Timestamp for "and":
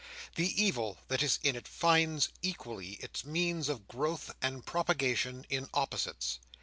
4.41-4.65